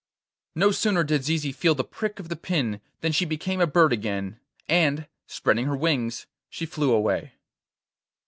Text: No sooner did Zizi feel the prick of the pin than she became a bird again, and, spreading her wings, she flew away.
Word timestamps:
No 0.55 0.71
sooner 0.71 1.03
did 1.03 1.25
Zizi 1.25 1.51
feel 1.51 1.75
the 1.75 1.83
prick 1.83 2.19
of 2.19 2.27
the 2.27 2.35
pin 2.35 2.81
than 3.01 3.11
she 3.11 3.23
became 3.23 3.61
a 3.61 3.67
bird 3.67 3.93
again, 3.93 4.39
and, 4.67 5.07
spreading 5.27 5.67
her 5.67 5.77
wings, 5.77 6.25
she 6.49 6.65
flew 6.65 6.91
away. 6.91 7.33